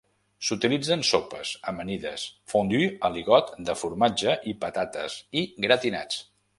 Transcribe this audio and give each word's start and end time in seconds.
S'utilitza 0.45 0.95
en 0.95 1.03
sopes, 1.09 1.51
amanides, 1.73 2.25
fondue 2.55 2.89
aligot 3.11 3.55
de 3.71 3.79
formatge 3.85 4.37
i 4.55 4.59
patates, 4.67 5.23
i 5.45 5.49
gratinats. 5.69 6.23